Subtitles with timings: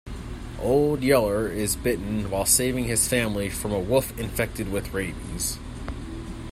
[0.59, 5.59] Old Yeller is bitten while saving his family from a wolf infected with rabies.